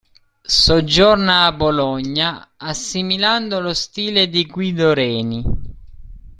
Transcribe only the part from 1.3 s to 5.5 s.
a Bologna assimilando lo stile di Guido Reni.